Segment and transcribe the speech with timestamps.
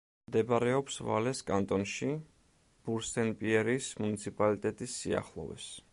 [0.29, 2.09] მდებარეობს ვალეს კანტონში,
[2.87, 5.71] ბურ-სენ-პიერის მუნიციპალიტეტის სიახლოვეს.